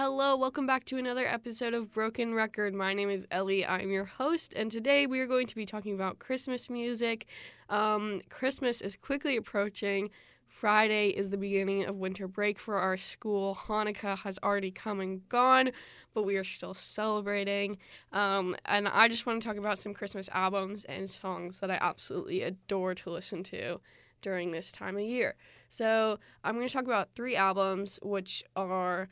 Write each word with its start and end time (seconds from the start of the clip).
Hello, 0.00 0.36
welcome 0.36 0.64
back 0.64 0.84
to 0.84 0.96
another 0.96 1.26
episode 1.26 1.74
of 1.74 1.92
Broken 1.92 2.32
Record. 2.32 2.72
My 2.72 2.94
name 2.94 3.10
is 3.10 3.26
Ellie. 3.32 3.66
I'm 3.66 3.90
your 3.90 4.04
host, 4.04 4.54
and 4.54 4.70
today 4.70 5.08
we 5.08 5.18
are 5.18 5.26
going 5.26 5.48
to 5.48 5.56
be 5.56 5.64
talking 5.64 5.92
about 5.92 6.20
Christmas 6.20 6.70
music. 6.70 7.26
Um, 7.68 8.20
Christmas 8.30 8.80
is 8.80 8.96
quickly 8.96 9.36
approaching. 9.36 10.10
Friday 10.46 11.08
is 11.08 11.30
the 11.30 11.36
beginning 11.36 11.84
of 11.84 11.96
winter 11.96 12.28
break 12.28 12.60
for 12.60 12.78
our 12.78 12.96
school. 12.96 13.56
Hanukkah 13.56 14.20
has 14.20 14.38
already 14.40 14.70
come 14.70 15.00
and 15.00 15.28
gone, 15.28 15.70
but 16.14 16.22
we 16.22 16.36
are 16.36 16.44
still 16.44 16.74
celebrating. 16.74 17.76
Um, 18.12 18.54
and 18.66 18.86
I 18.86 19.08
just 19.08 19.26
want 19.26 19.42
to 19.42 19.48
talk 19.48 19.56
about 19.56 19.78
some 19.78 19.94
Christmas 19.94 20.30
albums 20.32 20.84
and 20.84 21.10
songs 21.10 21.58
that 21.58 21.72
I 21.72 21.78
absolutely 21.80 22.42
adore 22.42 22.94
to 22.94 23.10
listen 23.10 23.42
to 23.42 23.80
during 24.22 24.52
this 24.52 24.70
time 24.70 24.94
of 24.94 25.02
year. 25.02 25.34
So 25.68 26.20
I'm 26.44 26.54
going 26.54 26.68
to 26.68 26.72
talk 26.72 26.84
about 26.84 27.16
three 27.16 27.34
albums, 27.34 27.98
which 28.00 28.44
are 28.54 29.08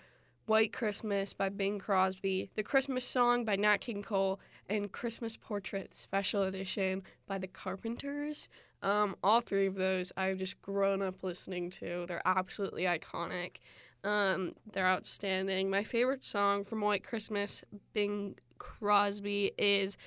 White 0.46 0.72
Christmas 0.72 1.34
by 1.34 1.48
Bing 1.48 1.80
Crosby, 1.80 2.50
The 2.54 2.62
Christmas 2.62 3.04
Song 3.04 3.44
by 3.44 3.56
Nat 3.56 3.78
King 3.78 4.00
Cole, 4.00 4.38
and 4.68 4.92
Christmas 4.92 5.36
Portrait 5.36 5.92
Special 5.92 6.44
Edition 6.44 7.02
by 7.26 7.38
The 7.38 7.48
Carpenters. 7.48 8.48
Um, 8.80 9.16
all 9.24 9.40
three 9.40 9.66
of 9.66 9.74
those 9.74 10.12
I've 10.16 10.36
just 10.36 10.62
grown 10.62 11.02
up 11.02 11.24
listening 11.24 11.68
to. 11.70 12.04
They're 12.06 12.22
absolutely 12.24 12.84
iconic. 12.84 13.56
Um, 14.04 14.54
they're 14.72 14.86
outstanding. 14.86 15.68
My 15.68 15.82
favorite 15.82 16.24
song 16.24 16.62
from 16.62 16.80
White 16.80 17.02
Christmas, 17.02 17.64
Bing 17.92 18.36
Crosby, 18.58 19.50
is 19.58 19.98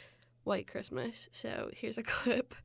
White 0.46 0.68
Christmas. 0.68 1.27
So 1.34 1.70
here's 1.74 1.98
a 1.98 2.04
clip. 2.04 2.55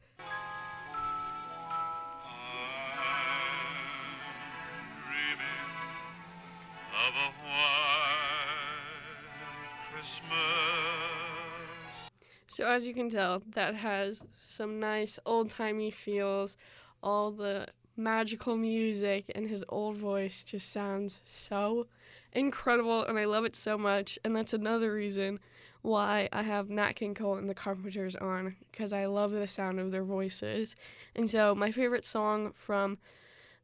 So 12.47 12.67
as 12.67 12.87
you 12.87 12.95
can 12.95 13.09
tell, 13.09 13.43
that 13.55 13.75
has 13.75 14.23
some 14.35 14.79
nice 14.79 15.19
old 15.27 15.51
timey 15.51 15.91
feels. 15.91 16.57
All 17.03 17.31
the 17.33 17.67
magical 17.97 18.57
music 18.57 19.25
and 19.35 19.49
his 19.49 19.65
old 19.69 19.99
voice 19.99 20.45
just 20.45 20.71
sounds 20.71 21.21
so 21.25 21.87
incredible, 22.33 23.05
and 23.05 23.19
I 23.19 23.25
love 23.25 23.45
it 23.45 23.57
so 23.57 23.77
much. 23.77 24.19
And 24.25 24.35
that's 24.35 24.55
another 24.55 24.93
reason 24.93 25.41
why 25.83 26.29
I 26.33 26.43
have 26.43 26.71
Nat 26.71 26.93
King 26.93 27.15
Cole 27.15 27.37
and 27.37 27.49
the 27.49 27.55
Carpenters 27.55 28.17
on 28.17 28.57
because 28.71 28.93
I 28.93 29.07
love 29.07 29.33
the 29.33 29.47
sound 29.47 29.79
of 29.81 29.91
their 29.91 30.05
voices. 30.05 30.77
And 31.15 31.29
so 31.29 31.55
my 31.55 31.71
favorite 31.71 32.07
song 32.07 32.53
from 32.53 32.99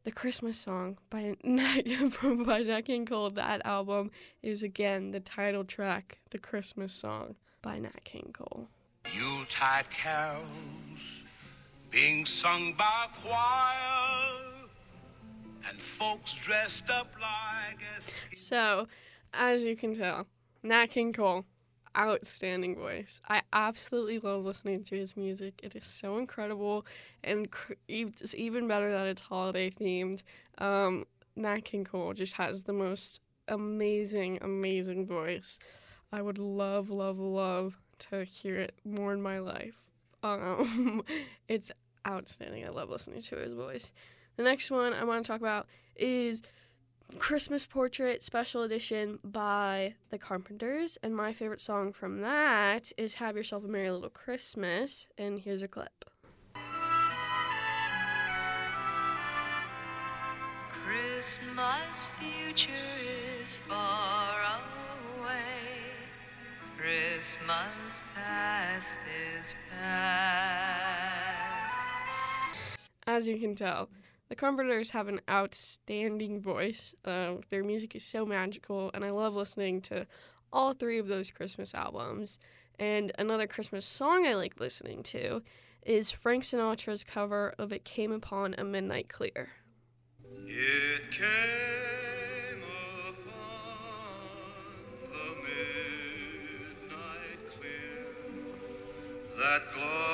the 0.05 0.11
Christmas 0.11 0.59
song 0.59 0.99
by 1.11 1.37
Nat, 1.45 1.89
from 2.11 2.45
by 2.45 2.63
Nat 2.63 2.83
King 2.83 3.07
Cole, 3.07 3.31
that 3.31 3.65
album 3.65 4.11
is 4.43 4.63
again 4.63 5.11
the 5.11 5.21
title 5.21 5.65
track, 5.65 6.21
the 6.31 6.39
Christmas 6.39 6.93
song 6.93 7.37
by 7.63 7.79
Nat 7.79 8.05
King 8.05 8.31
Cole. 8.33 8.69
Yuletide 9.13 9.91
carols 9.91 11.25
being 11.91 12.25
sung 12.25 12.73
by 12.79 13.07
choir 13.23 14.69
and 15.69 15.77
folks 15.77 16.35
dressed 16.35 16.91
up 16.91 17.13
like 17.21 17.81
So, 18.33 18.89
as 19.35 19.67
you 19.67 19.77
can 19.77 19.93
tell, 19.93 20.27
Nat 20.63 20.87
King 20.87 21.13
Cole, 21.13 21.45
outstanding 21.97 22.77
voice. 22.77 23.21
I 23.29 23.43
absolutely 23.53 24.19
love 24.19 24.45
listening 24.45 24.85
to 24.85 24.97
his 24.97 25.17
music. 25.17 25.61
It 25.63 25.75
is 25.77 25.87
so 25.87 26.19
incredible, 26.19 26.87
and 27.25 27.49
it's 27.89 28.35
even 28.35 28.69
better 28.69 28.91
that 28.91 29.07
it's 29.07 29.23
holiday 29.23 29.71
themed. 29.71 30.23
Um, 30.59 31.07
Nat 31.37 31.65
King 31.65 31.85
Cole 31.85 32.13
just 32.13 32.35
has 32.35 32.65
the 32.65 32.73
most 32.73 33.21
amazing, 33.49 34.39
amazing 34.43 35.07
voice. 35.07 35.59
I 36.13 36.23
would 36.23 36.39
love, 36.39 36.91
love, 36.91 37.19
love 37.19 37.79
to 38.11 38.25
hear 38.25 38.59
it 38.59 38.75
more 38.85 39.13
in 39.13 39.23
my 39.23 39.39
life. 39.39 39.87
Um, 40.23 41.03
it's 41.49 41.73
outstanding. 42.07 42.67
I 42.67 42.69
love 42.69 42.91
listening 42.91 43.23
to 43.23 43.37
his 43.37 43.55
voice. 43.55 43.95
The 44.37 44.43
next 44.43 44.71
one 44.71 44.93
I 44.93 45.05
want 45.05 45.25
to 45.25 45.33
talk 45.33 45.41
about 45.41 45.67
is 45.97 46.43
Christmas 47.19 47.67
Portrait 47.67 48.23
Special 48.23 48.63
Edition 48.63 49.19
by 49.25 49.95
the 50.11 50.19
Carpenters. 50.19 50.99
And 51.03 51.15
my 51.15 51.33
favorite 51.33 51.61
song 51.61 51.93
from 51.93 52.21
that 52.21 52.93
is 52.97 53.15
Have 53.15 53.37
Yourself 53.37 53.65
a 53.65 53.69
Merry 53.69 53.91
Little 53.91 54.11
Christmas. 54.11 55.09
And 55.19 55.39
here's 55.39 55.63
a 55.63 55.69
clip. 55.69 56.05
Christmas 60.85 62.09
future 62.19 62.73
is 63.41 63.59
far 63.59 64.41
away, 65.19 65.33
Christmas 66.77 68.01
past 68.15 68.99
is 69.37 69.55
past. 69.71 71.01
As 73.07 73.29
you 73.29 73.39
can 73.39 73.55
tell, 73.55 73.89
the 74.31 74.37
Carpenters 74.37 74.93
have 74.93 75.09
an 75.09 75.21
outstanding 75.29 76.41
voice. 76.41 76.95
Uh, 77.05 77.35
their 77.51 77.65
music 77.65 77.97
is 77.97 78.05
so 78.05 78.25
magical, 78.25 78.91
and 78.95 79.05
I 79.05 79.09
love 79.09 79.35
listening 79.35 79.81
to 79.83 80.07
all 80.53 80.73
three 80.73 80.99
of 80.99 81.09
those 81.09 81.33
Christmas 81.33 81.75
albums. 81.75 82.39
And 82.79 83.11
another 83.19 83.49
Christmas 83.49 83.85
song 83.85 84.27
I 84.27 84.35
like 84.35 84.61
listening 84.61 85.03
to 85.03 85.43
is 85.83 86.13
Frank 86.13 86.45
Sinatra's 86.45 87.03
cover 87.03 87.53
of 87.59 87.73
It 87.73 87.85
Came 87.85 88.13
Upon 88.13 88.55
a 88.57 88.63
Midnight 88.63 89.09
Clear. 89.09 89.49
It 90.47 91.11
came 91.11 91.61
that 99.41 99.63
glorious 99.73 100.10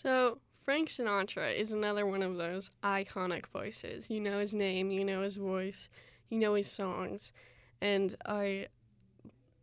So, 0.00 0.38
Frank 0.52 0.90
Sinatra 0.90 1.52
is 1.52 1.72
another 1.72 2.06
one 2.06 2.22
of 2.22 2.36
those 2.36 2.70
iconic 2.84 3.46
voices. 3.46 4.08
You 4.08 4.20
know 4.20 4.38
his 4.38 4.54
name, 4.54 4.92
you 4.92 5.04
know 5.04 5.22
his 5.22 5.36
voice, 5.38 5.90
you 6.28 6.38
know 6.38 6.54
his 6.54 6.70
songs, 6.70 7.32
and 7.80 8.14
I 8.24 8.68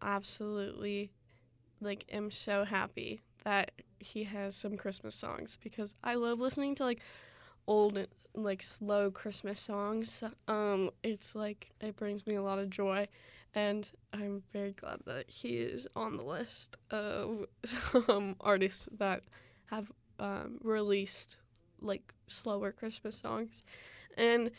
absolutely 0.01 1.13
like 1.79 2.03
am 2.11 2.31
so 2.31 2.65
happy 2.65 3.21
that 3.45 3.71
he 4.01 4.25
has 4.25 4.57
some 4.57 4.75
Christmas 4.75 5.15
songs 5.15 5.57
because 5.63 5.95
I 6.03 6.15
love 6.15 6.41
listening 6.41 6.75
to 6.75 6.83
like 6.83 6.99
old 7.65 8.05
like 8.33 8.61
slow 8.61 9.11
Christmas 9.11 9.61
songs. 9.61 10.21
Um 10.49 10.89
it's 11.01 11.33
like 11.33 11.71
it 11.79 11.95
brings 11.95 12.27
me 12.27 12.35
a 12.35 12.41
lot 12.41 12.59
of 12.59 12.69
joy 12.69 13.07
and 13.53 13.89
I'm 14.11 14.43
very 14.51 14.73
glad 14.73 14.99
that 15.05 15.29
he 15.29 15.55
is 15.55 15.87
on 15.95 16.17
the 16.17 16.25
list 16.25 16.75
of 16.91 17.45
um, 18.09 18.35
artists 18.41 18.89
that 18.97 19.23
have 19.67 19.93
um, 20.19 20.59
released 20.63 21.37
like 21.81 22.13
slower 22.27 22.71
Christmas 22.71 23.17
songs. 23.17 23.63
And 24.17 24.51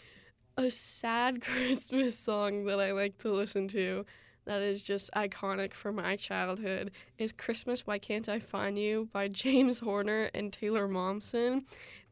a 0.57 0.71
sad 0.71 1.41
Christmas 1.43 2.19
song 2.19 2.65
that 2.65 2.81
I 2.81 2.93
like 2.93 3.19
to 3.19 3.33
listen 3.33 3.69
to 3.69 4.05
that 4.45 4.63
is 4.63 4.83
just 4.83 5.13
iconic 5.15 5.73
for 5.73 5.93
my 5.93 6.15
childhood 6.15 6.93
is 7.19 7.33
Christmas 7.33 7.87
Why 7.87 7.99
Can't 7.99 8.29
I 8.29 8.39
Find 8.39 8.79
You 8.79 9.09
by 9.13 9.29
James 9.43 9.81
Horner 9.81 10.31
and 10.35 10.53
Taylor 10.53 10.87
Momsen. 10.87 11.65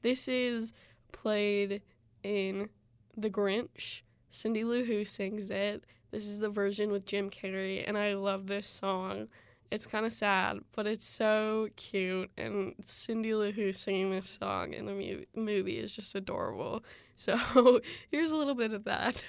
This 0.03 0.27
is 0.27 0.73
played 1.13 1.83
in 2.23 2.69
The 3.17 3.31
Grinch. 3.31 4.03
Cindy 4.31 4.65
Lou 4.65 4.83
Who 4.85 5.05
sings 5.05 5.49
it 5.49 5.85
this 6.15 6.29
is 6.29 6.39
the 6.39 6.49
version 6.49 6.93
with 6.93 7.07
Jim 7.07 7.29
Carrey, 7.29 7.83
and 7.85 7.99
I 7.99 8.15
love 8.15 8.47
this 8.47 8.69
song. 8.69 9.27
It's 9.75 9.89
kind 9.89 10.07
of 10.07 10.13
sad, 10.13 10.61
but 10.77 10.87
it's 10.87 11.05
so 11.05 11.69
cute, 11.75 12.31
and 12.39 12.75
Cindy 12.81 13.35
Lou 13.35 13.51
Who 13.51 13.73
singing 13.73 14.13
this 14.13 14.29
song 14.29 14.73
in 14.73 14.87
the 14.87 14.93
mu- 14.93 15.25
movie 15.35 15.79
is 15.79 15.97
just 15.97 16.15
adorable. 16.15 16.85
So 17.17 17.81
here's 18.11 18.33
a 18.33 18.37
little 18.37 18.57
bit 18.57 18.73
of 18.73 18.83
that. 18.85 19.25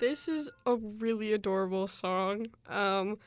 This 0.00 0.28
is 0.28 0.50
a 0.66 0.76
really 0.76 1.32
adorable 1.32 1.86
song. 1.86 2.46
Um, 2.68 3.18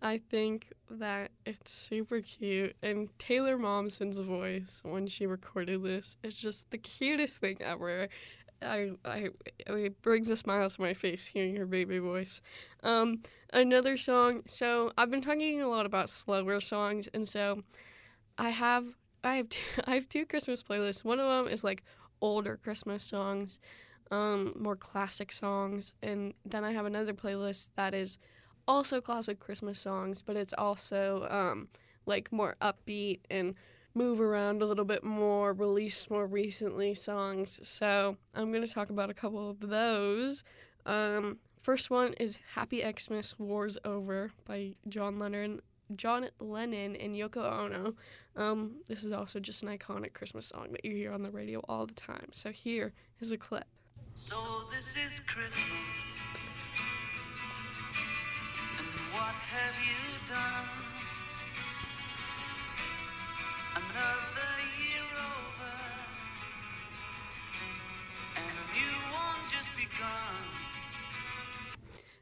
I 0.00 0.18
think 0.18 0.72
that 0.90 1.32
it's 1.44 1.72
super 1.72 2.20
cute, 2.20 2.76
and 2.82 3.08
Taylor 3.18 3.58
Momsen's 3.58 4.18
voice 4.18 4.82
when 4.84 5.06
she 5.06 5.26
recorded 5.26 5.82
this 5.82 6.18
is 6.22 6.38
just 6.38 6.70
the 6.70 6.78
cutest 6.78 7.40
thing 7.40 7.56
ever. 7.60 8.08
I, 8.60 8.90
I, 9.04 9.30
it 9.66 10.02
brings 10.02 10.30
a 10.30 10.36
smile 10.36 10.68
to 10.68 10.80
my 10.80 10.92
face 10.92 11.26
hearing 11.26 11.56
her 11.56 11.66
baby 11.66 11.98
voice. 11.98 12.42
Um, 12.82 13.22
another 13.52 13.96
song. 13.96 14.42
So 14.46 14.92
I've 14.98 15.10
been 15.10 15.20
talking 15.20 15.62
a 15.62 15.68
lot 15.68 15.86
about 15.86 16.10
slower 16.10 16.60
songs, 16.60 17.08
and 17.14 17.26
so 17.26 17.62
I 18.36 18.50
have 18.50 18.84
I 19.24 19.36
have 19.36 19.48
two, 19.48 19.82
I 19.86 19.94
have 19.94 20.08
two 20.08 20.26
Christmas 20.26 20.62
playlists. 20.62 21.04
One 21.04 21.20
of 21.20 21.28
them 21.28 21.50
is 21.50 21.64
like 21.64 21.82
older 22.20 22.56
Christmas 22.56 23.02
songs, 23.02 23.60
um, 24.10 24.54
more 24.58 24.76
classic 24.76 25.32
songs, 25.32 25.94
and 26.02 26.34
then 26.44 26.64
I 26.64 26.72
have 26.72 26.86
another 26.86 27.12
playlist 27.12 27.70
that 27.76 27.94
is 27.94 28.18
also 28.66 29.00
classic 29.00 29.38
Christmas 29.38 29.80
songs, 29.80 30.22
but 30.22 30.36
it's 30.36 30.52
also 30.52 31.26
um, 31.30 31.68
like 32.06 32.32
more 32.32 32.56
upbeat 32.60 33.20
and 33.30 33.54
move 33.94 34.20
around 34.20 34.62
a 34.62 34.66
little 34.66 34.84
bit 34.84 35.02
more, 35.02 35.52
released 35.52 36.10
more 36.10 36.26
recently 36.26 36.94
songs. 36.94 37.66
So 37.66 38.16
I'm 38.34 38.52
gonna 38.52 38.66
talk 38.66 38.90
about 38.90 39.10
a 39.10 39.14
couple 39.14 39.50
of 39.50 39.60
those. 39.60 40.44
Um, 40.86 41.38
first 41.60 41.90
one 41.90 42.12
is 42.14 42.38
"Happy 42.54 42.82
Xmas, 42.82 43.38
War's 43.38 43.78
Over" 43.84 44.32
by 44.44 44.74
John 44.88 45.18
Lennon. 45.18 45.60
John 45.96 46.28
Lennon 46.38 46.96
and 46.96 47.16
Yoko 47.16 47.50
Ono. 47.50 47.94
Um, 48.36 48.82
this 48.88 49.04
is 49.04 49.12
also 49.12 49.40
just 49.40 49.62
an 49.62 49.70
iconic 49.70 50.12
Christmas 50.12 50.46
song 50.46 50.72
that 50.72 50.84
you 50.84 50.92
hear 50.92 51.12
on 51.12 51.22
the 51.22 51.30
radio 51.30 51.60
all 51.60 51.86
the 51.86 51.94
time. 51.94 52.28
So 52.32 52.50
here 52.50 52.92
is 53.20 53.32
a 53.32 53.38
clip. 53.38 53.64
So 54.20 54.34
this 54.68 54.96
is 54.96 55.20
Christmas. 55.20 56.18
And 58.76 58.86
what 59.12 59.32
have 59.32 59.76
you 59.80 60.18
done? 60.26 60.66
Another 63.76 64.50
year 64.76 65.06
over. 65.14 65.74
And 68.34 68.44
a 68.44 68.66
new 68.74 68.96
one 69.14 69.48
just 69.48 69.70
begun. 69.76 70.34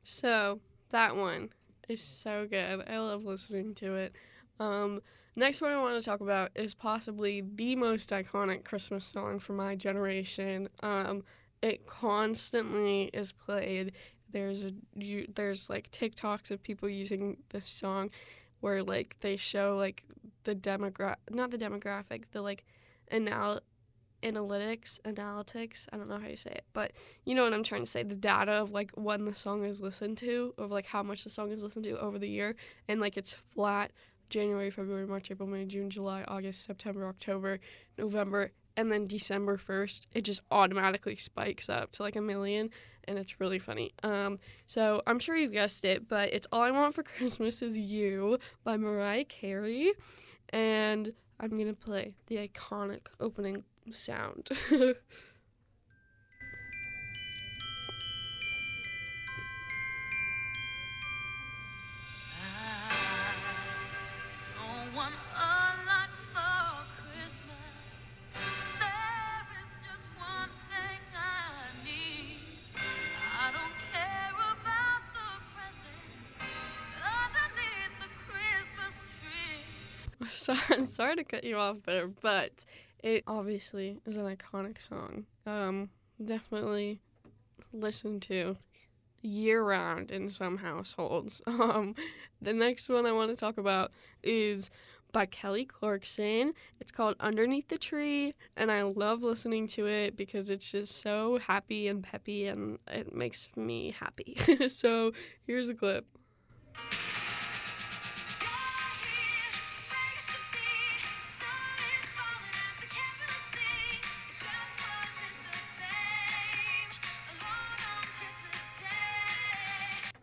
So 0.04 0.60
that 0.90 1.16
one 1.16 1.48
is 1.88 2.02
so 2.02 2.46
good. 2.46 2.84
I 2.86 2.98
love 2.98 3.24
listening 3.24 3.74
to 3.76 3.94
it. 3.94 4.14
Um, 4.60 5.00
next 5.34 5.62
one 5.62 5.72
I 5.72 5.80
want 5.80 5.98
to 5.98 6.04
talk 6.04 6.20
about 6.20 6.50
is 6.54 6.74
possibly 6.74 7.40
the 7.40 7.74
most 7.74 8.10
iconic 8.10 8.64
Christmas 8.64 9.06
song 9.06 9.38
for 9.38 9.54
my 9.54 9.74
generation. 9.74 10.68
Um, 10.82 11.22
it 11.62 11.86
constantly 11.86 13.04
is 13.12 13.32
played. 13.32 13.92
There's 14.30 14.64
a 14.64 14.70
you, 14.94 15.26
there's 15.34 15.70
like 15.70 15.90
TikToks 15.90 16.50
of 16.50 16.62
people 16.62 16.88
using 16.88 17.38
this 17.50 17.68
song, 17.68 18.10
where 18.60 18.82
like 18.82 19.16
they 19.20 19.36
show 19.36 19.76
like 19.76 20.04
the 20.44 20.54
demogra 20.54 21.16
not 21.30 21.50
the 21.50 21.58
demographic 21.58 22.30
the 22.32 22.42
like 22.42 22.64
anal 23.10 23.60
analytics 24.22 25.00
analytics 25.02 25.88
I 25.92 25.96
don't 25.96 26.08
know 26.08 26.18
how 26.18 26.28
you 26.28 26.36
say 26.36 26.50
it 26.50 26.64
but 26.72 26.92
you 27.24 27.34
know 27.34 27.44
what 27.44 27.52
I'm 27.52 27.62
trying 27.62 27.82
to 27.82 27.86
say 27.86 28.02
the 28.02 28.16
data 28.16 28.52
of 28.52 28.72
like 28.72 28.90
when 28.94 29.24
the 29.24 29.34
song 29.34 29.64
is 29.64 29.82
listened 29.82 30.18
to 30.18 30.54
of 30.58 30.70
like 30.70 30.86
how 30.86 31.02
much 31.02 31.24
the 31.24 31.30
song 31.30 31.50
is 31.50 31.62
listened 31.62 31.84
to 31.84 31.98
over 31.98 32.18
the 32.18 32.28
year 32.28 32.56
and 32.88 33.00
like 33.00 33.16
it's 33.16 33.34
flat 33.34 33.92
January 34.30 34.70
February 34.70 35.06
March 35.06 35.30
April 35.30 35.48
May 35.48 35.64
June 35.66 35.90
July 35.90 36.24
August 36.26 36.64
September 36.64 37.06
October 37.06 37.60
November 37.98 38.52
and 38.76 38.90
then 38.92 39.06
December 39.06 39.56
1st 39.56 40.02
it 40.14 40.22
just 40.22 40.40
automatically 40.50 41.16
spikes 41.16 41.68
up 41.68 41.92
to 41.92 42.02
like 42.02 42.16
a 42.16 42.20
million 42.20 42.70
and 43.04 43.18
it's 43.18 43.40
really 43.40 43.58
funny 43.58 43.92
um 44.02 44.38
so 44.66 45.02
I'm 45.06 45.18
sure 45.18 45.36
you 45.36 45.48
guessed 45.48 45.84
it 45.84 46.08
but 46.08 46.32
it's 46.32 46.46
all 46.52 46.62
I 46.62 46.70
want 46.70 46.94
for 46.94 47.02
Christmas 47.16 47.62
is 47.62 47.78
you 47.78 48.38
by 48.64 48.76
Mariah 48.76 49.24
Carey 49.24 49.92
and 50.50 51.10
I'm 51.38 51.50
gonna 51.50 51.74
play 51.74 52.14
the 52.26 52.36
iconic 52.36 53.08
opening 53.20 53.64
sound. 53.92 54.48
so, 80.28 80.54
I'm 80.70 80.84
sorry 80.84 81.16
to 81.16 81.24
cut 81.24 81.44
you 81.44 81.56
off 81.56 81.82
there, 81.84 82.06
but 82.06 82.64
it 83.02 83.24
obviously 83.26 84.00
is 84.06 84.16
an 84.16 84.24
iconic 84.24 84.80
song. 84.80 85.26
Um, 85.46 85.90
definitely 86.24 87.00
listened 87.72 88.22
to 88.22 88.56
year 89.22 89.62
round 89.62 90.10
in 90.10 90.28
some 90.28 90.58
households. 90.58 91.42
Um, 91.56 91.94
the 92.40 92.52
next 92.52 92.88
one 92.88 93.06
I 93.06 93.12
want 93.12 93.32
to 93.32 93.36
talk 93.36 93.58
about 93.58 93.90
is 94.22 94.70
by 95.12 95.26
Kelly 95.26 95.64
Clarkson. 95.64 96.52
It's 96.80 96.92
called 96.92 97.16
Underneath 97.20 97.68
the 97.68 97.78
Tree, 97.78 98.34
and 98.56 98.70
I 98.70 98.82
love 98.82 99.22
listening 99.22 99.66
to 99.68 99.86
it 99.86 100.16
because 100.16 100.50
it's 100.50 100.70
just 100.70 101.00
so 101.00 101.38
happy 101.38 101.88
and 101.88 102.02
peppy, 102.02 102.46
and 102.46 102.78
it 102.86 103.14
makes 103.14 103.48
me 103.56 103.94
happy. 103.98 104.36
so 104.68 105.12
here's 105.46 105.70
a 105.70 105.74
clip. 105.74 106.06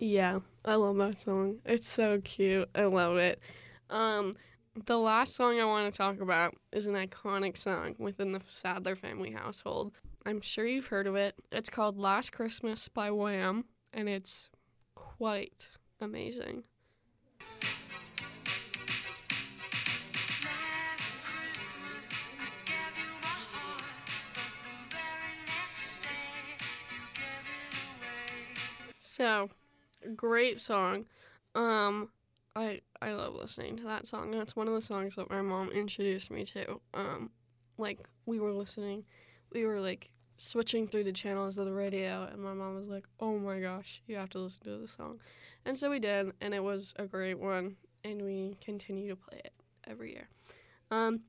Yeah, 0.04 0.40
I 0.66 0.76
love 0.76 0.98
that 0.98 1.18
song. 1.18 1.60
It's 1.64 1.88
so 1.88 2.20
cute. 2.20 2.68
I 2.76 2.84
love 2.84 3.16
it. 3.16 3.40
Um, 3.90 4.34
the 4.86 4.98
last 4.98 5.34
song 5.34 5.62
I 5.62 5.64
want 5.64 5.94
to 5.94 5.98
talk 5.98 6.20
about 6.20 6.56
is 6.74 6.88
an 6.88 6.96
iconic 6.96 7.56
song 7.56 7.96
within 7.98 8.34
the 8.34 8.42
Sadler 8.42 8.98
family 8.98 9.32
household. 9.32 9.94
I'm 10.26 10.42
sure 10.42 10.66
you've 10.66 10.88
heard 10.88 11.08
of 11.08 11.16
it. 11.16 11.36
It's 11.54 11.70
called 11.70 11.98
Last 11.98 12.34
Christmas 12.34 12.90
by 12.90 13.12
Wham, 13.12 13.64
and 13.94 14.10
it's 14.10 14.50
quite 14.94 15.70
amazing. 16.02 16.64
Last 20.44 21.14
Christmas, 21.24 22.20
I 22.42 22.50
gave 22.66 22.98
you 22.98 23.14
my 23.22 23.40
heart, 23.54 23.84
but 24.34 24.52
the 24.66 24.76
very 24.90 25.38
next 25.48 26.04
day, 26.04 26.60
you 26.92 27.00
gave 27.16 27.48
it 27.48 27.78
away. 27.96 28.92
So, 28.96 29.48
great 30.16 30.60
song. 30.60 31.06
Um, 31.56 32.10
I 32.56 32.82
I 33.02 33.14
love 33.14 33.34
listening 33.36 33.76
to 33.78 33.84
that 33.84 34.08
song. 34.08 34.32
That's 34.32 34.56
one 34.56 34.68
of 34.68 34.74
the 34.74 34.82
songs 34.82 35.16
that 35.16 35.30
my 35.30 35.42
mom 35.42 35.70
introduced 35.70 36.32
me 36.32 36.46
to. 36.46 36.80
Um, 36.94 37.32
like 37.78 38.00
we 38.26 38.40
were 38.40 38.54
listening, 38.54 39.06
we 39.52 39.66
were 39.66 39.80
like 39.80 40.12
switching 40.36 40.88
through 40.88 41.04
the 41.04 41.12
channels 41.12 41.58
of 41.58 41.66
the 41.66 41.74
radio, 41.74 42.27
and 42.32 42.42
my 42.42 42.54
mom 42.54 42.75
was 42.75 42.88
like, 42.88 43.06
"Oh 43.20 43.38
my 43.38 43.60
gosh, 43.60 44.01
you 44.08 44.16
have 44.16 44.30
to 44.30 44.39
listen 44.39 44.63
to 44.66 44.77
this 44.77 44.92
song," 44.92 45.20
and 45.66 45.77
so 45.77 45.89
we 45.89 46.00
did, 46.00 46.32
and 46.42 46.54
it 46.54 46.63
was 46.63 46.94
a 46.98 47.06
great 47.06 47.39
one, 47.39 47.77
and 48.04 48.22
we 48.22 48.58
continue 48.62 49.10
to 49.10 49.16
play 49.16 49.39
it 49.44 49.54
every 49.88 50.12
year. 50.12 50.30
Um, 50.92 51.22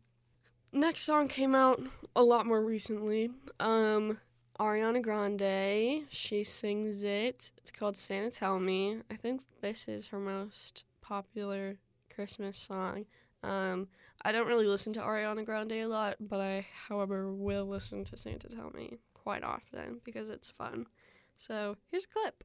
next 0.72 1.02
song 1.02 1.28
came 1.28 1.54
out 1.54 1.80
a 2.14 2.22
lot 2.22 2.46
more 2.46 2.62
recently. 2.62 3.30
Um, 3.60 4.20
Ariana 4.58 5.02
Grande. 5.02 6.04
She 6.08 6.44
sings 6.44 7.02
it. 7.02 7.50
It's 7.58 7.72
called 7.72 7.96
Santa 7.96 8.30
Tell 8.30 8.60
Me. 8.60 8.98
I 9.10 9.14
think 9.14 9.42
this 9.60 9.88
is 9.88 10.08
her 10.08 10.20
most 10.20 10.84
popular 11.00 11.78
Christmas 12.14 12.56
song. 12.56 13.06
Um, 13.42 13.88
I 14.22 14.32
don't 14.32 14.46
really 14.46 14.66
listen 14.66 14.92
to 14.94 15.00
Ariana 15.00 15.44
Grande 15.44 15.72
a 15.72 15.86
lot, 15.86 16.16
but 16.20 16.40
I, 16.40 16.66
however, 16.88 17.32
will 17.32 17.66
listen 17.66 18.04
to 18.04 18.16
Santa 18.16 18.48
Tell 18.48 18.70
Me 18.70 18.98
quite 19.12 19.42
often 19.42 20.00
because 20.04 20.30
it's 20.30 20.50
fun. 20.50 20.86
So 21.34 21.76
here's 21.90 22.04
a 22.04 22.08
clip. 22.08 22.44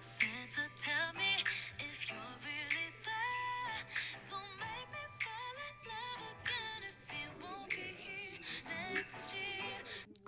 Santa, 0.00 0.62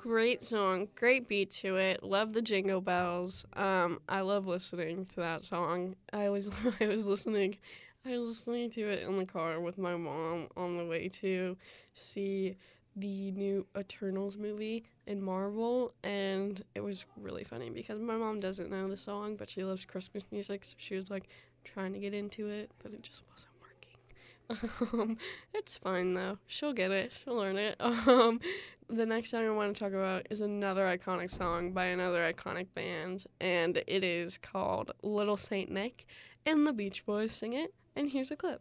Great 0.02 0.42
song, 0.42 0.88
great 0.96 1.28
beat 1.28 1.48
to 1.48 1.76
it. 1.76 2.02
Love 2.02 2.32
the 2.32 2.42
jingle 2.42 2.80
bells. 2.80 3.46
Um, 3.52 4.00
I 4.08 4.22
love 4.22 4.48
listening 4.48 5.04
to 5.04 5.20
that 5.20 5.44
song. 5.44 5.94
I 6.12 6.28
was 6.28 6.50
I 6.80 6.88
was 6.88 7.06
listening, 7.06 7.56
I 8.04 8.18
was 8.18 8.30
listening 8.30 8.70
to 8.70 8.80
it 8.80 9.06
in 9.06 9.16
the 9.16 9.24
car 9.24 9.60
with 9.60 9.78
my 9.78 9.94
mom 9.94 10.48
on 10.56 10.76
the 10.76 10.84
way 10.86 11.08
to 11.08 11.56
see 11.94 12.56
the 12.96 13.30
new 13.30 13.64
Eternals 13.78 14.36
movie 14.36 14.82
in 15.06 15.22
Marvel, 15.22 15.94
and 16.02 16.60
it 16.74 16.80
was 16.80 17.06
really 17.16 17.44
funny 17.44 17.70
because 17.70 18.00
my 18.00 18.16
mom 18.16 18.40
doesn't 18.40 18.70
know 18.70 18.88
the 18.88 18.96
song, 18.96 19.36
but 19.36 19.48
she 19.48 19.62
loves 19.62 19.84
Christmas 19.84 20.24
music, 20.32 20.64
so 20.64 20.74
she 20.78 20.96
was 20.96 21.12
like 21.12 21.28
trying 21.62 21.92
to 21.92 22.00
get 22.00 22.12
into 22.12 22.48
it, 22.48 22.72
but 22.82 22.92
it 22.92 23.04
just 23.04 23.22
wasn't. 23.30 23.51
Um, 24.92 25.16
it's 25.54 25.78
fine 25.78 26.14
though. 26.14 26.38
She'll 26.46 26.72
get 26.72 26.90
it. 26.90 27.12
She'll 27.12 27.36
learn 27.36 27.56
it. 27.56 27.76
Um, 27.80 28.40
the 28.88 29.06
next 29.06 29.30
song 29.30 29.46
I 29.46 29.50
want 29.50 29.74
to 29.74 29.82
talk 29.82 29.92
about 29.92 30.26
is 30.28 30.42
another 30.42 30.84
iconic 30.84 31.30
song 31.30 31.72
by 31.72 31.86
another 31.86 32.30
iconic 32.30 32.66
band, 32.74 33.24
and 33.40 33.78
it 33.86 34.04
is 34.04 34.36
called 34.36 34.90
Little 35.02 35.38
Saint 35.38 35.70
Nick, 35.70 36.04
and 36.44 36.66
the 36.66 36.74
Beach 36.74 37.06
Boys 37.06 37.32
sing 37.32 37.54
it. 37.54 37.72
And 37.96 38.10
here's 38.10 38.30
a 38.30 38.36
clip. 38.36 38.60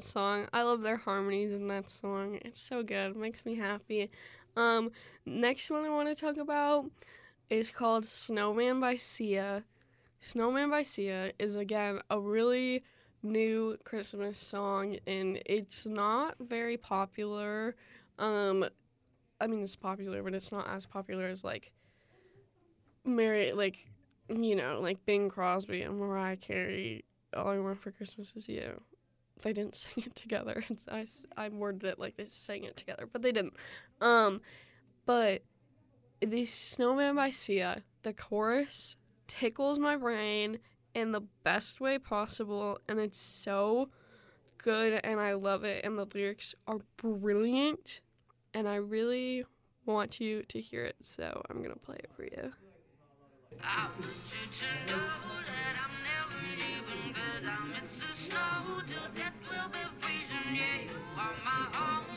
That 0.00 0.06
song. 0.06 0.46
I 0.52 0.62
love 0.62 0.80
their 0.80 0.96
harmonies 0.96 1.52
in 1.52 1.66
that 1.66 1.90
song. 1.90 2.38
It's 2.42 2.60
so 2.60 2.82
good. 2.82 3.10
It 3.10 3.16
makes 3.16 3.44
me 3.44 3.54
happy. 3.54 4.10
Um, 4.56 4.92
next 5.26 5.70
one 5.70 5.84
I 5.84 5.90
want 5.90 6.08
to 6.08 6.14
talk 6.14 6.38
about 6.38 6.86
is 7.50 7.70
called 7.70 8.06
Snowman 8.06 8.80
by 8.80 8.94
Sia. 8.94 9.62
Snowman 10.18 10.70
by 10.70 10.82
Sia 10.82 11.32
is 11.38 11.54
again 11.54 12.00
a 12.08 12.18
really 12.18 12.82
new 13.22 13.76
Christmas 13.84 14.38
song 14.38 14.96
and 15.06 15.42
it's 15.44 15.86
not 15.86 16.36
very 16.40 16.78
popular. 16.78 17.74
Um 18.18 18.64
I 19.40 19.46
mean 19.46 19.62
it's 19.62 19.76
popular, 19.76 20.22
but 20.22 20.34
it's 20.34 20.52
not 20.52 20.68
as 20.68 20.86
popular 20.86 21.26
as 21.26 21.44
like 21.44 21.72
Mary 23.04 23.52
like 23.52 23.90
you 24.28 24.56
know, 24.56 24.80
like 24.80 25.04
Bing 25.04 25.28
Crosby 25.28 25.82
and 25.82 25.98
Mariah 25.98 26.36
Carey, 26.36 27.04
All 27.36 27.48
I 27.48 27.58
Want 27.58 27.78
for 27.78 27.90
Christmas 27.90 28.36
Is 28.36 28.48
You. 28.48 28.80
They 29.42 29.52
didn't 29.52 29.74
sing 29.76 30.04
it 30.06 30.14
together. 30.14 30.64
It's, 30.70 30.88
I, 30.88 31.06
I 31.36 31.48
worded 31.48 31.84
it 31.84 31.98
like 31.98 32.16
they 32.16 32.26
sang 32.26 32.64
it 32.64 32.76
together, 32.76 33.08
but 33.10 33.22
they 33.22 33.32
didn't. 33.32 33.54
Um, 34.00 34.40
but 35.06 35.42
the 36.20 36.44
Snowman 36.44 37.16
by 37.16 37.30
Sia, 37.30 37.82
the 38.02 38.12
chorus 38.12 38.96
tickles 39.26 39.78
my 39.78 39.96
brain 39.96 40.58
in 40.94 41.12
the 41.12 41.22
best 41.44 41.80
way 41.80 41.98
possible, 41.98 42.78
and 42.88 42.98
it's 42.98 43.18
so 43.18 43.88
good, 44.58 45.00
and 45.04 45.20
I 45.20 45.34
love 45.34 45.64
it, 45.64 45.84
and 45.84 45.98
the 45.98 46.06
lyrics 46.14 46.54
are 46.66 46.78
brilliant, 46.96 48.00
and 48.52 48.68
I 48.68 48.76
really 48.76 49.44
want 49.86 50.20
you 50.20 50.42
to 50.44 50.60
hear 50.60 50.84
it, 50.84 50.96
so 51.00 51.42
I'm 51.48 51.62
gonna 51.62 51.76
play 51.76 51.96
it 51.96 52.10
for 52.14 52.24
you. 52.24 52.52
That 57.20 57.52
I'm 57.52 57.72
the 57.72 57.80
snow 57.82 58.80
till 58.86 59.08
death 59.14 59.34
will 59.50 59.68
be 59.70 59.84
freezing. 59.98 60.38
Yeah, 60.54 60.88
you 60.88 60.96
are 61.18 61.34
my 61.44 61.76
home 61.76 62.09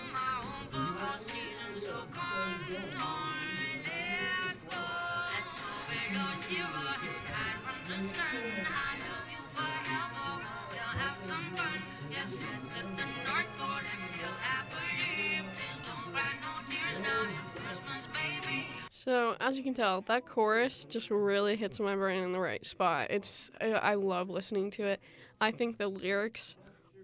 So, 19.03 19.35
as 19.41 19.57
you 19.57 19.65
can 19.65 19.73
tell, 19.73 19.99
that 20.03 20.25
chorus 20.25 20.85
just 20.85 21.11
really 21.11 21.57
hits 21.57 21.77
my 21.81 21.93
brain 21.93 22.23
in 22.23 22.31
the 22.31 22.39
right 22.39 22.65
spot. 22.65 23.07
It's 23.09 23.51
I, 23.59 23.95
love 23.95 24.29
listening 24.29 24.71
to 24.71 24.83
it. 24.83 25.01
I 25.41 25.51
think 25.51 25.77
the 25.77 25.89
lyrics 25.89 26.55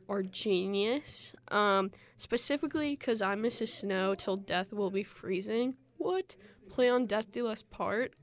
are 0.08 0.24
genius. 0.24 1.36
Um, 1.51 1.91
specifically 2.15 2.96
because 2.96 3.22
I'm 3.22 3.44
Mrs. 3.44 3.68
snow 3.68 4.15
till 4.15 4.38
death 4.38 4.72
will 4.72 4.91
be 4.91 5.03
freezing. 5.03 5.75
What? 5.98 6.38
Play 6.70 6.88
on 6.88 7.06
death 7.06 7.32
do 7.32 7.48
us 7.48 7.63
part. 7.63 8.13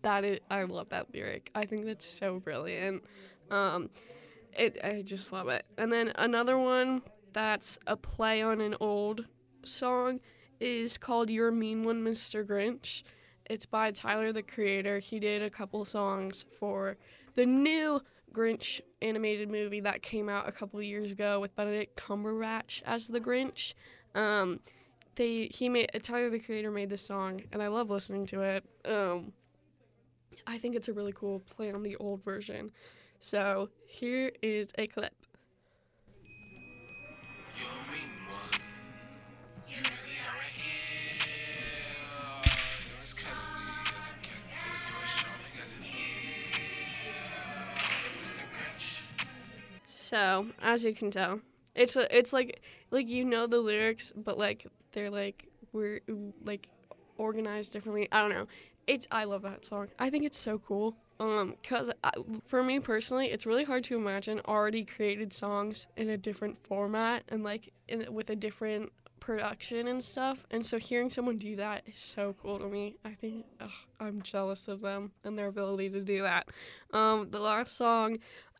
That 0.00 0.24
is, 0.24 0.40
I 0.50 0.62
love 0.62 0.88
that 0.88 1.12
lyric. 1.12 1.50
I 1.54 1.66
think 1.66 1.84
that's 1.84 2.06
so 2.06 2.40
brilliant. 2.40 3.04
Um, 3.50 3.90
it 4.54 4.78
I 4.82 5.02
just 5.02 5.34
love 5.34 5.48
it. 5.48 5.66
And 5.76 5.92
then 5.92 6.12
another 6.16 6.56
one 6.56 7.02
that's 7.34 7.78
a 7.86 7.94
play 7.94 8.40
on 8.40 8.62
an 8.62 8.74
old 8.80 9.26
song 9.64 10.20
is 10.60 10.96
called 10.96 11.28
"You're 11.28 11.48
a 11.48 11.52
Mean 11.52 11.82
One, 11.82 12.02
Mr. 12.02 12.42
Grinch." 12.42 13.02
It's 13.48 13.66
by 13.66 13.90
Tyler 13.92 14.32
the 14.32 14.42
Creator. 14.42 14.98
He 14.98 15.18
did 15.18 15.42
a 15.42 15.50
couple 15.50 15.84
songs 15.84 16.44
for 16.58 16.96
the 17.34 17.46
new 17.46 18.00
Grinch 18.32 18.80
animated 19.00 19.50
movie 19.50 19.80
that 19.80 20.02
came 20.02 20.28
out 20.28 20.48
a 20.48 20.52
couple 20.52 20.80
years 20.82 21.12
ago 21.12 21.40
with 21.40 21.56
Benedict 21.56 21.96
Cumberbatch 21.96 22.82
as 22.84 23.08
the 23.08 23.20
Grinch. 23.20 23.74
Um, 24.14 24.60
they 25.14 25.48
he 25.50 25.68
made 25.68 25.90
Tyler 26.02 26.30
the 26.30 26.38
Creator 26.38 26.70
made 26.70 26.90
this 26.90 27.02
song, 27.02 27.42
and 27.52 27.62
I 27.62 27.68
love 27.68 27.90
listening 27.90 28.26
to 28.26 28.42
it. 28.42 28.64
Um, 28.84 29.32
I 30.46 30.58
think 30.58 30.76
it's 30.76 30.88
a 30.88 30.92
really 30.92 31.12
cool 31.12 31.40
play 31.40 31.72
on 31.72 31.82
the 31.82 31.96
old 31.96 32.22
version. 32.22 32.70
So 33.18 33.70
here 33.86 34.30
is 34.42 34.68
a 34.78 34.86
clip. 34.86 35.17
So, 50.08 50.46
as 50.62 50.86
you 50.86 50.94
can 50.94 51.10
tell, 51.10 51.40
it's 51.74 51.94
a, 51.94 52.16
it's 52.16 52.32
like 52.32 52.62
like 52.90 53.10
you 53.10 53.26
know 53.26 53.46
the 53.46 53.58
lyrics, 53.58 54.10
but 54.16 54.38
like 54.38 54.66
they're 54.92 55.10
like 55.10 55.46
we're 55.74 56.00
like 56.46 56.70
organized 57.18 57.74
differently. 57.74 58.08
I 58.10 58.22
don't 58.22 58.30
know. 58.30 58.46
It's 58.86 59.06
I 59.12 59.24
love 59.24 59.42
that 59.42 59.66
song. 59.66 59.88
I 59.98 60.08
think 60.08 60.24
it's 60.24 60.38
so 60.38 60.58
cool. 60.60 60.96
Um, 61.20 61.56
cause 61.62 61.90
I, 62.02 62.12
for 62.46 62.62
me 62.62 62.80
personally, 62.80 63.26
it's 63.26 63.44
really 63.44 63.64
hard 63.64 63.84
to 63.84 63.96
imagine 63.96 64.40
already 64.48 64.82
created 64.82 65.34
songs 65.34 65.88
in 65.98 66.08
a 66.08 66.16
different 66.16 66.56
format 66.56 67.24
and 67.28 67.44
like 67.44 67.70
in, 67.86 68.06
with 68.10 68.30
a 68.30 68.36
different 68.36 68.90
production 69.20 69.88
and 69.88 70.02
stuff. 70.02 70.46
And 70.50 70.64
so 70.64 70.78
hearing 70.78 71.10
someone 71.10 71.36
do 71.36 71.56
that 71.56 71.82
is 71.86 71.96
so 71.96 72.34
cool 72.40 72.58
to 72.58 72.66
me. 72.66 72.96
I 73.04 73.10
think 73.10 73.44
ugh, 73.60 73.70
I'm 74.00 74.22
jealous 74.22 74.68
of 74.68 74.80
them 74.80 75.12
and 75.22 75.38
their 75.38 75.48
ability 75.48 75.90
to 75.90 76.00
do 76.00 76.22
that. 76.22 76.48
Um, 76.94 77.28
the 77.30 77.40
last 77.40 77.76
song 77.76 78.16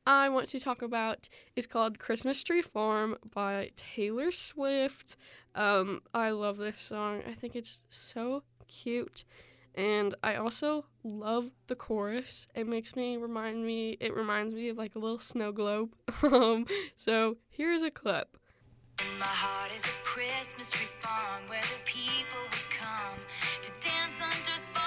I 0.09 0.31
want 0.31 0.47
to 0.47 0.59
talk 0.59 0.81
about 0.81 1.29
is 1.55 1.67
called 1.67 1.99
Christmas 1.99 2.43
Tree 2.43 2.63
Farm 2.63 3.19
by 3.35 3.73
Taylor 3.77 4.33
Swift. 4.33 5.19
Um, 5.55 6.01
I 6.15 6.31
love 6.31 6.57
this 6.57 6.81
song. 6.81 7.23
I 7.29 7.33
think 7.33 7.55
it's 7.55 7.85
so 7.91 8.43
cute. 8.67 9.25
And 9.75 10.15
I 10.23 10.37
also 10.37 10.87
love 11.05 11.51
the 11.67 11.75
chorus. 11.75 12.49
It 12.55 12.67
makes 12.67 12.97
me 12.97 13.19
remind 13.19 13.67
me, 13.67 13.99
it 14.01 14.17
reminds 14.17 14.55
me 14.55 14.71
of 14.71 14.79
like 14.79 14.97
a 14.97 14.99
little 14.99 15.19
snow 15.19 15.53
globe. 15.53 15.95
um, 16.23 16.65
so 16.97 17.37
here's 17.51 17.83
a 17.83 17.91
clip. 17.91 18.39
My 19.21 19.27
heart 19.27 19.73
is 19.77 19.83
a 19.83 19.97
Christmas 20.05 20.71
tree 20.71 20.87
farm 20.87 21.43
where 21.49 21.61
the 21.61 21.85
people 21.85 22.41
would 22.51 22.71
come 22.71 23.19
to 23.61 23.71
dance 23.87 24.15
under 24.23 24.78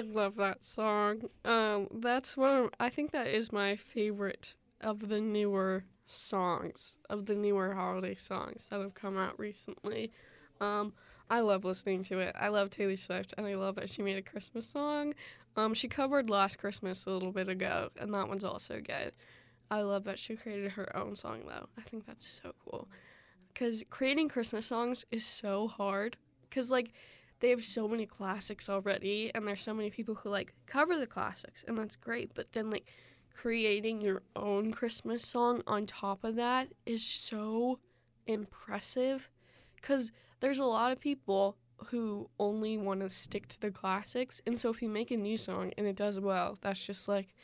I 0.00 0.02
love 0.02 0.36
that 0.36 0.64
song. 0.64 1.28
Um, 1.44 1.88
that's 1.92 2.34
one. 2.34 2.64
Of, 2.64 2.70
I 2.80 2.88
think 2.88 3.10
that 3.10 3.26
is 3.26 3.52
my 3.52 3.76
favorite 3.76 4.54
of 4.80 5.10
the 5.10 5.20
newer 5.20 5.84
songs, 6.06 6.98
of 7.10 7.26
the 7.26 7.34
newer 7.34 7.74
holiday 7.74 8.14
songs 8.14 8.68
that 8.70 8.80
have 8.80 8.94
come 8.94 9.18
out 9.18 9.38
recently. 9.38 10.10
Um, 10.58 10.94
I 11.28 11.40
love 11.40 11.66
listening 11.66 12.02
to 12.04 12.18
it. 12.18 12.34
I 12.38 12.48
love 12.48 12.70
Taylor 12.70 12.96
Swift, 12.96 13.34
and 13.36 13.46
I 13.46 13.56
love 13.56 13.74
that 13.74 13.90
she 13.90 14.00
made 14.00 14.16
a 14.16 14.22
Christmas 14.22 14.66
song. 14.66 15.12
Um, 15.54 15.74
she 15.74 15.86
covered 15.86 16.30
Last 16.30 16.58
Christmas 16.58 17.04
a 17.04 17.10
little 17.10 17.32
bit 17.32 17.50
ago, 17.50 17.90
and 18.00 18.14
that 18.14 18.26
one's 18.26 18.44
also 18.44 18.80
good. 18.80 19.12
I 19.70 19.82
love 19.82 20.04
that 20.04 20.18
she 20.18 20.34
created 20.34 20.72
her 20.72 20.96
own 20.96 21.14
song, 21.14 21.42
though. 21.46 21.68
I 21.76 21.82
think 21.82 22.06
that's 22.06 22.26
so 22.26 22.52
cool. 22.64 22.88
Because 23.52 23.84
creating 23.90 24.30
Christmas 24.30 24.64
songs 24.64 25.04
is 25.10 25.26
so 25.26 25.68
hard. 25.68 26.16
Because, 26.48 26.72
like, 26.72 26.92
they 27.40 27.50
have 27.50 27.64
so 27.64 27.88
many 27.88 28.06
classics 28.06 28.68
already 28.68 29.30
and 29.34 29.46
there's 29.46 29.60
so 29.60 29.74
many 29.74 29.90
people 29.90 30.14
who 30.14 30.28
like 30.28 30.54
cover 30.66 30.98
the 30.98 31.06
classics 31.06 31.64
and 31.66 31.76
that's 31.76 31.96
great 31.96 32.32
but 32.34 32.52
then 32.52 32.70
like 32.70 32.86
creating 33.34 34.00
your 34.00 34.22
own 34.36 34.72
christmas 34.72 35.22
song 35.22 35.62
on 35.66 35.86
top 35.86 36.24
of 36.24 36.36
that 36.36 36.68
is 36.86 37.04
so 37.04 37.78
impressive 38.26 39.28
cuz 39.82 40.12
there's 40.40 40.58
a 40.58 40.64
lot 40.64 40.92
of 40.92 41.00
people 41.00 41.56
who 41.86 42.28
only 42.38 42.76
want 42.76 43.00
to 43.00 43.08
stick 43.08 43.48
to 43.48 43.60
the 43.60 43.70
classics 43.70 44.40
and 44.46 44.58
so 44.58 44.68
if 44.68 44.82
you 44.82 44.88
make 44.88 45.10
a 45.10 45.16
new 45.16 45.36
song 45.38 45.72
and 45.78 45.86
it 45.86 45.96
does 45.96 46.20
well 46.20 46.58
that's 46.60 46.84
just 46.84 47.08
like 47.08 47.34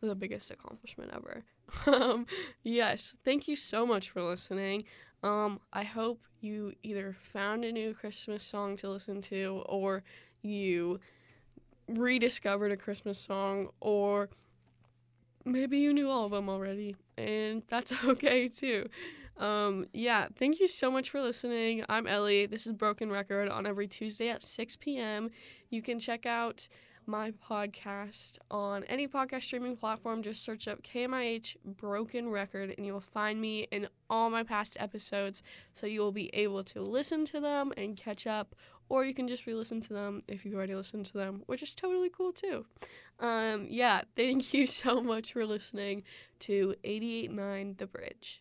the 0.00 0.14
biggest 0.14 0.50
accomplishment 0.50 1.10
ever. 1.14 1.44
Um, 1.86 2.26
yes 2.62 3.16
thank 3.24 3.48
you 3.48 3.56
so 3.56 3.84
much 3.84 4.10
for 4.10 4.22
listening 4.22 4.84
um, 5.22 5.60
I 5.72 5.84
hope 5.84 6.20
you 6.40 6.72
either 6.82 7.16
found 7.20 7.64
a 7.64 7.72
new 7.72 7.94
Christmas 7.94 8.42
song 8.42 8.76
to 8.76 8.88
listen 8.88 9.20
to 9.22 9.62
or 9.66 10.02
you 10.42 11.00
rediscovered 11.88 12.72
a 12.72 12.76
Christmas 12.76 13.18
song 13.18 13.68
or 13.80 14.28
maybe 15.44 15.78
you 15.78 15.92
knew 15.92 16.10
all 16.10 16.24
of 16.26 16.32
them 16.32 16.48
already 16.48 16.96
and 17.16 17.62
that's 17.68 18.04
okay 18.04 18.48
too. 18.48 18.88
Um, 19.38 19.86
yeah, 19.92 20.28
thank 20.34 20.60
you 20.60 20.66
so 20.66 20.90
much 20.90 21.10
for 21.10 21.20
listening. 21.20 21.84
I'm 21.88 22.06
Ellie. 22.06 22.46
This 22.46 22.66
is 22.66 22.72
Broken 22.72 23.10
Record 23.10 23.50
on 23.50 23.66
every 23.66 23.86
Tuesday 23.86 24.30
at 24.30 24.42
6 24.42 24.76
p.m. 24.76 25.30
You 25.68 25.82
can 25.82 25.98
check 25.98 26.24
out 26.24 26.68
my 27.06 27.32
podcast 27.32 28.38
on 28.50 28.84
any 28.84 29.06
podcast 29.06 29.42
streaming 29.42 29.76
platform. 29.76 30.22
Just 30.22 30.44
search 30.44 30.68
up 30.68 30.82
KMIH 30.82 31.56
Broken 31.64 32.28
Record 32.28 32.74
and 32.76 32.86
you 32.86 32.92
will 32.92 33.00
find 33.00 33.40
me 33.40 33.66
in 33.70 33.88
all 34.10 34.30
my 34.30 34.42
past 34.42 34.76
episodes. 34.80 35.42
So 35.72 35.86
you 35.86 36.00
will 36.00 36.12
be 36.12 36.34
able 36.34 36.64
to 36.64 36.80
listen 36.80 37.24
to 37.26 37.40
them 37.40 37.72
and 37.76 37.96
catch 37.96 38.26
up 38.26 38.54
or 38.88 39.04
you 39.04 39.14
can 39.14 39.28
just 39.28 39.46
re-listen 39.46 39.80
to 39.82 39.92
them 39.92 40.22
if 40.28 40.44
you've 40.44 40.54
already 40.54 40.74
listened 40.74 41.06
to 41.06 41.14
them, 41.14 41.42
which 41.46 41.62
is 41.62 41.74
totally 41.74 42.10
cool 42.10 42.32
too. 42.32 42.64
Um, 43.18 43.66
yeah, 43.68 44.02
thank 44.14 44.54
you 44.54 44.66
so 44.66 45.00
much 45.00 45.32
for 45.32 45.44
listening 45.44 46.04
to 46.40 46.74
88.9 46.84 47.78
The 47.78 47.86
Bridge. 47.86 48.40